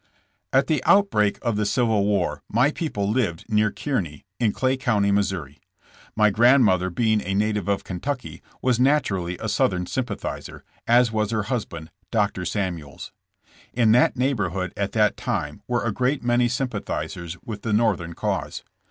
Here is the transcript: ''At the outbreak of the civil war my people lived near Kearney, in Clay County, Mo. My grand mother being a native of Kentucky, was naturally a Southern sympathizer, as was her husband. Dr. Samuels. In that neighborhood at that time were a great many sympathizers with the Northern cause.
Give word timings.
''At 0.51 0.65
the 0.65 0.83
outbreak 0.83 1.37
of 1.43 1.57
the 1.57 1.63
civil 1.67 2.05
war 2.05 2.41
my 2.49 2.71
people 2.71 3.07
lived 3.07 3.45
near 3.47 3.69
Kearney, 3.69 4.25
in 4.39 4.51
Clay 4.51 4.75
County, 4.75 5.11
Mo. 5.11 5.21
My 6.15 6.31
grand 6.31 6.65
mother 6.65 6.89
being 6.89 7.21
a 7.21 7.35
native 7.35 7.67
of 7.67 7.83
Kentucky, 7.83 8.41
was 8.63 8.79
naturally 8.79 9.37
a 9.37 9.47
Southern 9.47 9.85
sympathizer, 9.85 10.63
as 10.87 11.11
was 11.11 11.29
her 11.29 11.43
husband. 11.43 11.91
Dr. 12.09 12.45
Samuels. 12.45 13.11
In 13.73 13.91
that 13.91 14.17
neighborhood 14.17 14.73
at 14.75 14.93
that 14.93 15.17
time 15.17 15.61
were 15.67 15.85
a 15.85 15.91
great 15.91 16.23
many 16.23 16.47
sympathizers 16.47 17.37
with 17.45 17.61
the 17.61 17.71
Northern 17.71 18.15
cause. 18.15 18.63